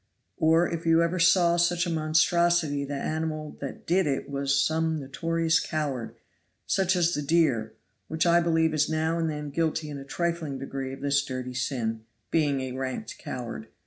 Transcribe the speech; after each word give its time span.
Or 0.37 0.67
if 0.67 0.83
you 0.87 1.03
ever 1.03 1.19
saw 1.19 1.57
such 1.57 1.85
a 1.85 1.89
monstrosity 1.91 2.83
the 2.85 2.95
animal 2.95 3.55
that 3.61 3.85
did 3.85 4.07
it 4.07 4.27
was 4.27 4.59
some 4.59 4.99
notorious 4.99 5.59
coward, 5.59 6.15
such 6.65 6.95
as 6.95 7.13
the 7.13 7.21
deer, 7.21 7.73
which 8.07 8.25
I 8.25 8.39
believe 8.41 8.73
is 8.73 8.89
now 8.89 9.19
and 9.19 9.29
then 9.29 9.51
guilty 9.51 9.91
in 9.91 9.99
a 9.99 10.03
trifling 10.03 10.57
degree 10.57 10.91
of 10.91 11.01
this 11.01 11.23
dirty 11.23 11.53
sin, 11.53 12.01
being 12.31 12.61
a 12.61 12.71
rank 12.71 13.13
coward. 13.19 13.67